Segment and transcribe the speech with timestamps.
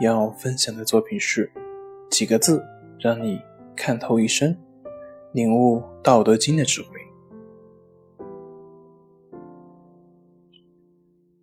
[0.00, 1.52] 要分享的作品是
[2.10, 2.64] 几个字，
[2.98, 3.38] 让你
[3.76, 4.56] 看透一生，
[5.32, 6.88] 领悟《道德经》的智慧。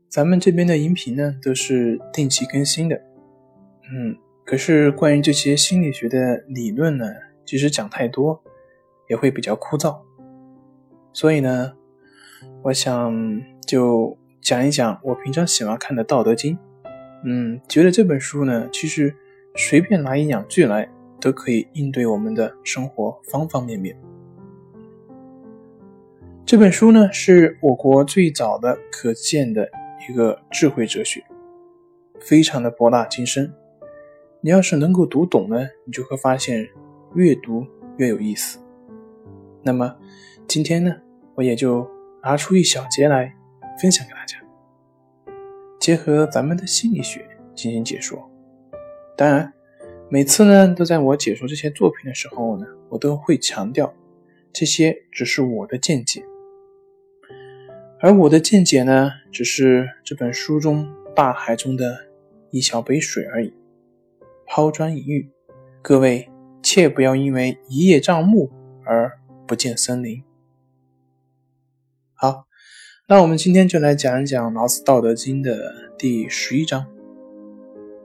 [0.10, 3.00] 咱们这边的音频呢，都是定期更新的。
[3.92, 7.06] 嗯，可是关于这些心理学的理论呢，
[7.46, 8.42] 即使讲太多，
[9.08, 10.00] 也会比较枯燥。
[11.14, 11.74] 所以呢，
[12.64, 16.56] 我想就讲一讲我平常喜欢看的《道德经》。
[17.24, 19.14] 嗯，觉得这本书呢，其实
[19.56, 20.88] 随便拿一两句来，
[21.20, 23.98] 都可以应对我们的生活方方面面。
[26.46, 29.70] 这本书呢，是我国最早的可见的
[30.08, 31.24] 一个智慧哲学，
[32.22, 33.54] 非常的博大精深。
[34.40, 36.70] 你要是能够读懂呢，你就会发现
[37.16, 37.66] 越读
[37.98, 38.60] 越有意思。
[39.64, 39.98] 那么
[40.48, 40.96] 今天呢，
[41.36, 41.90] 我也就
[42.24, 43.36] 拿出一小节来
[43.82, 44.38] 分享给大家。
[45.80, 47.26] 结合咱们的心理学
[47.56, 48.30] 进行解说。
[49.16, 49.54] 当然，
[50.10, 53.94] 每次呢都在我解说这些作品的时候呢，我都会强调，
[54.52, 56.24] 这些只是我的见解，
[58.00, 62.08] 而我的见解呢，只是这本书中大海中的
[62.52, 63.54] 一小杯水而已，
[64.46, 65.30] 抛砖引玉。
[65.82, 66.30] 各位
[66.62, 68.52] 切不要因为一叶障目
[68.84, 70.24] 而不见森林。
[72.14, 72.46] 好。
[73.10, 76.86] 那我们今天就来讲一讲《老子·道德经》的第十一章。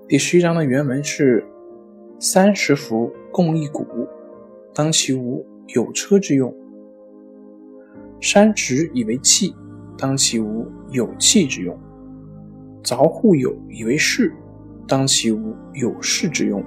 [0.06, 1.44] 第十一章的原文是
[2.20, 3.84] ：“三十辐，共一毂，
[4.72, 5.44] 当其无，
[5.75, 6.53] 有车之用；
[8.20, 9.53] 山直以为器，
[9.99, 11.75] 当其无，有器之用；
[12.84, 14.32] 凿户有以为室，
[14.87, 16.62] 当其无，有室之用。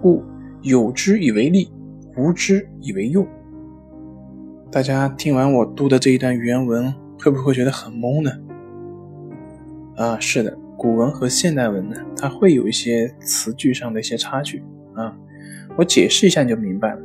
[0.00, 0.22] 故
[0.62, 1.70] 有之以为利，
[2.16, 3.28] 无之以为用。”
[4.72, 7.01] 大家听完我读的这一段原文。
[7.22, 8.30] 会不会觉得很懵呢？
[9.96, 14.62] 啊，是的，古文和现代文呢，它会有一些词句上的一些差距
[14.94, 15.16] 啊。
[15.76, 17.00] 我解释一下你就明白了。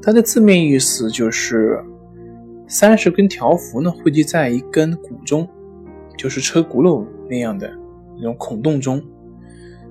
[0.00, 1.78] 它的字面意思就是
[2.66, 5.46] 三十根条幅呢汇集在一根骨中，
[6.16, 7.70] 就是车轱辘那样的
[8.16, 9.02] 那种孔洞中。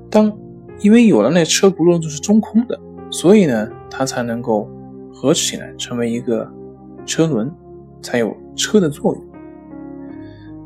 [0.09, 0.36] 当
[0.80, 2.80] 因为有了那车轱辘就是中空的，
[3.12, 4.68] 所以呢，它才能够
[5.13, 6.51] 合起来成为一个
[7.06, 7.51] 车轮，
[8.01, 9.28] 才有车的作用。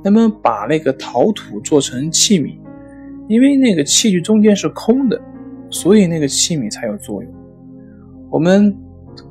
[0.04, 2.58] 那么把那个陶土做成器皿，
[3.28, 5.20] 因为那个器具中间是空的，
[5.70, 7.34] 所以那个器皿才有作用。
[8.30, 8.76] 我们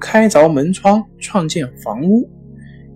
[0.00, 2.28] 开凿门窗创建房屋，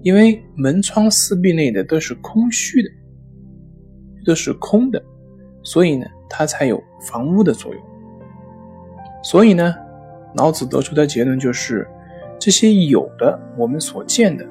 [0.02, 2.88] 因为门窗四壁内的都是空虚的，
[4.24, 5.02] 都是空的，
[5.62, 7.82] 所以呢，它才有房屋的作用。
[9.22, 9.74] 所以呢，
[10.36, 11.86] 老子得出的结论就是，
[12.38, 14.46] 这些有的我们所见的，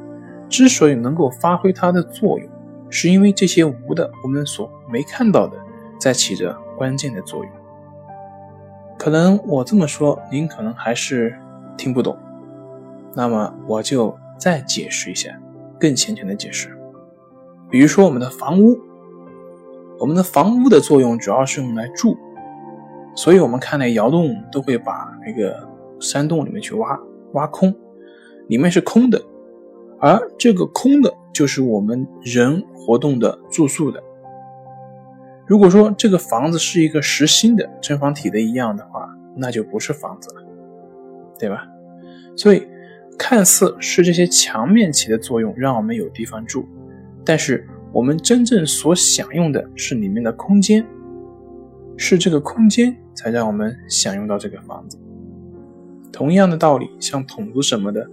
[0.49, 2.49] 之所以能够发挥它的作用。
[2.89, 5.57] 是因为这些无的，我们所没看到的，
[5.99, 7.51] 在起着关键的作用。
[8.97, 11.37] 可能我这么说，您可能还是
[11.77, 12.17] 听不懂。
[13.13, 15.29] 那么我就再解释一下，
[15.79, 16.69] 更浅显的解释。
[17.69, 18.79] 比如说我们的房屋，
[19.99, 22.17] 我们的房屋的作用主要是用来住，
[23.15, 25.67] 所以我们看那窑洞都会把那个
[25.99, 26.99] 山洞里面去挖，
[27.33, 27.73] 挖空，
[28.47, 29.21] 里面是空的，
[29.99, 31.13] 而这个空的。
[31.35, 34.01] 就是我们人活动的住宿的。
[35.45, 40.41] 如果说这个房子是一个实心的正方体的一样的话，那就不是房子了，
[41.37, 41.67] 对吧？
[42.37, 42.65] 所以，
[43.19, 46.65] 看似是这些墙面起的作用，让我们有地方住，
[47.25, 50.85] 但是我们真正所享用的是里面的空间，
[51.97, 54.97] 是这个空间才让我们享用到这个房子。
[56.13, 58.09] 同样的道理，像筒子什么的。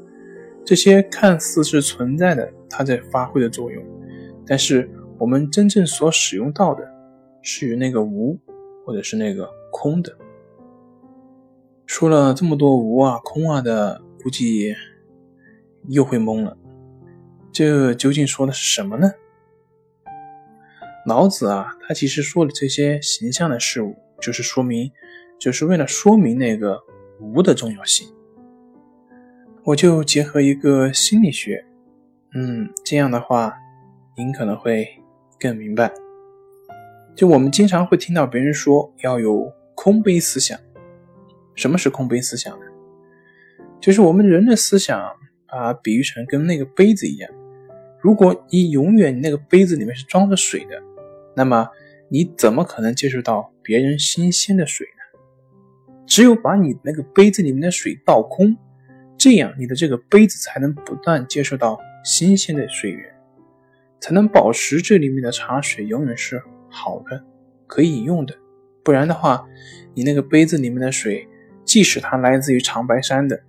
[0.64, 3.84] 这些看似是存在的，它在发挥的作用，
[4.46, 4.88] 但是
[5.18, 6.88] 我们真正所使用到的，
[7.42, 8.38] 是与那个无，
[8.84, 10.16] 或者是那个空的。
[11.84, 14.74] 说了这么多无啊、空啊的，估计
[15.88, 16.56] 又会懵了。
[17.52, 19.12] 这究竟说的是什么呢？
[21.04, 24.90] 老子啊，他其实说的这些形象的事物，就是说明，
[25.38, 26.80] 就是为了说明那个
[27.20, 28.08] 无的重要性。
[29.64, 31.64] 我就结合一个心理学，
[32.34, 33.54] 嗯，这样的话，
[34.16, 34.88] 您可能会
[35.38, 35.92] 更明白。
[37.14, 40.58] 就我们经常会听到别人说要有空杯思想。
[41.54, 42.66] 什么是空杯思想呢？
[43.80, 45.00] 就是我们人的思想，
[45.46, 47.30] 把比喻成跟那个杯子一样。
[48.00, 50.82] 如果你永远那个杯子里面是装着水的，
[51.36, 51.68] 那么
[52.08, 56.02] 你怎么可能接触到别人新鲜的水呢？
[56.04, 58.56] 只有把你那个杯子里面的水倒空，
[59.22, 63.14] 这样你的这个杯子才能不断接受到新鲜的水源，
[64.00, 67.24] 才能保持这里面的茶水永远是好的，
[67.68, 68.34] 可以饮用的。
[68.82, 69.46] 不然的话，
[69.94, 71.28] 你那个杯子里面的水，
[71.64, 73.40] 即使它来自于长白山的。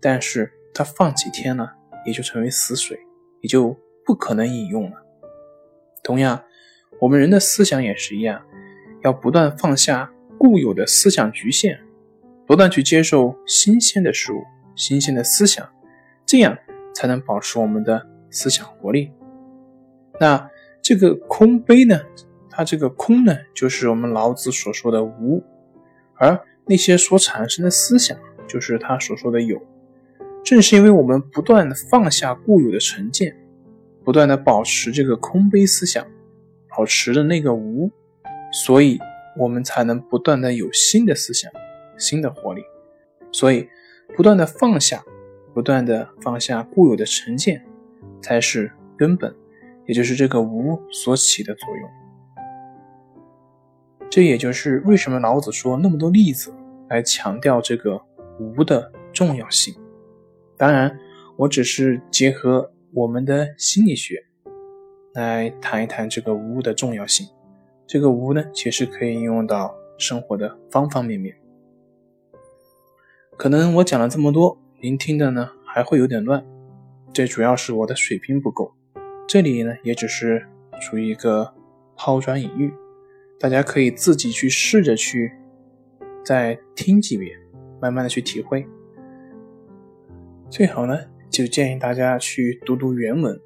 [0.00, 1.72] 但是它放几天了，
[2.06, 2.96] 也就成为死水，
[3.40, 3.76] 也就
[4.06, 4.96] 不可能饮用了。
[6.04, 6.40] 同样，
[7.00, 8.40] 我们人的思想也是一样，
[9.02, 10.08] 要不断放下
[10.38, 11.80] 固有的思想局限，
[12.46, 14.40] 不断去接受新鲜的事物、
[14.76, 15.68] 新鲜的思想，
[16.26, 16.56] 这样
[16.94, 19.12] 才能保持我们的思想活力。
[20.20, 20.50] 那
[20.82, 22.00] 这个空杯呢？
[22.56, 25.42] 它这个空呢，就是我们老子所说的无，
[26.14, 28.16] 而那些所产生的思想，
[28.46, 29.60] 就是他所说的有。
[30.44, 33.36] 正是因为我们不断的放下固有的成见，
[34.04, 36.06] 不断的保持这个空杯思想，
[36.68, 37.90] 保持的那个无，
[38.52, 39.00] 所以
[39.36, 41.50] 我们才能不断的有新的思想、
[41.98, 42.62] 新的活力。
[43.32, 43.68] 所以，
[44.16, 45.04] 不断的放下，
[45.52, 47.64] 不断的放下固有的成见，
[48.22, 49.34] 才是根本，
[49.86, 51.90] 也就是这个无所起的作用。
[54.08, 56.54] 这也就是为什么老子说那么多例子
[56.88, 58.00] 来强调这个
[58.38, 59.74] 无的重要性。
[60.56, 60.96] 当然，
[61.36, 64.24] 我只是结合我们的心理学
[65.14, 67.26] 来谈一谈这个无的重要性。
[67.84, 71.36] 这个无呢，其实可以应用到生活的方方面面。
[73.36, 76.44] 可能我讲了这么多，您听的呢还会有点乱，
[77.12, 78.72] 这主要是我的水平不够。
[79.26, 80.46] 这里呢也只是
[80.80, 81.52] 属于一个
[81.96, 82.72] 抛砖引玉，
[83.40, 85.32] 大家可以自己去试着去
[86.24, 87.36] 再听几遍，
[87.80, 88.64] 慢慢的去体会。
[90.48, 90.96] 最好呢，
[91.28, 93.38] 就建议大家去读读原文。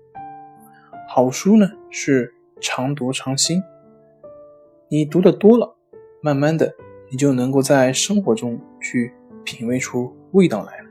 [1.08, 3.62] 好书呢是常读常新，
[4.90, 5.76] 你读的多了，
[6.20, 6.74] 慢慢的
[7.10, 9.12] 你就能够在生活中去
[9.48, 10.90] 品味出味道来了。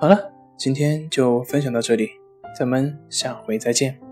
[0.00, 2.08] 好了，今天就分享到这里，
[2.58, 4.07] 咱们下回再见。